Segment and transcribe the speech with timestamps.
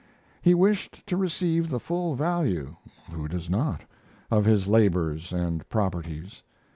[0.41, 2.75] He wished to receive the full value
[3.11, 3.83] (who does not?)
[4.31, 6.41] of his labors and properties.